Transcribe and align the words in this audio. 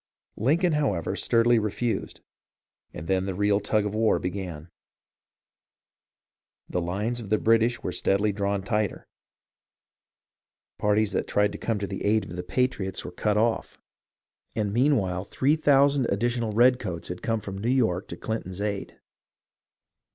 Lincoln, 0.37 0.73
however, 0.73 1.15
sturdily 1.15 1.59
refused, 1.59 2.21
and 2.91 3.05
then 3.07 3.27
the 3.27 3.35
real 3.35 3.59
tug 3.59 3.85
of 3.85 3.93
war 3.93 4.17
began. 4.17 4.71
The 6.67 6.81
lines 6.81 7.19
of 7.19 7.29
the 7.29 7.37
British 7.37 7.83
were 7.83 7.91
steadily 7.91 8.31
drawn 8.31 8.63
tighter, 8.63 9.05
parties 10.79 11.11
that 11.11 11.27
tried 11.27 11.51
to 11.51 11.59
come 11.59 11.77
to 11.77 11.85
the 11.85 12.03
aid 12.03 12.23
of 12.27 12.35
the 12.35 12.41
326 12.41 13.03
HISTORY 13.03 13.11
OF 13.11 13.15
THE 13.15 13.29
AMERICAN 13.29 13.37
REVOLUTION 13.37 13.37
patriots 13.37 13.37
were 13.37 13.37
cut 13.37 13.37
off, 13.37 13.77
and 14.55 14.73
meanwhile 14.73 15.23
three 15.23 15.55
thousand 15.55 16.05
addi 16.07 16.35
tional 16.35 16.55
redcoats 16.55 17.07
had 17.09 17.21
come 17.21 17.39
from 17.39 17.59
New 17.59 17.69
York 17.69 18.07
to 18.07 18.17
Clinton's 18.17 18.59
aid. 18.59 18.99